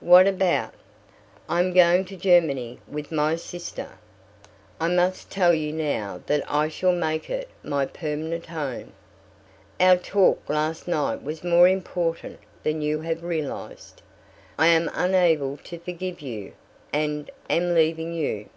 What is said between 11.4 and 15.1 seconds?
more important than you have realized. I am